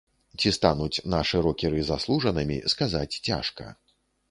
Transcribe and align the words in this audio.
Ці 0.43 0.51
стануць 0.55 1.03
нашы 1.15 1.37
рокеры 1.49 1.83
заслужанымі, 1.91 2.59
сказаць 2.75 3.19
цяжка. 3.31 3.71